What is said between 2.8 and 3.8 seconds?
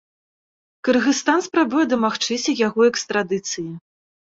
экстрадыцыі.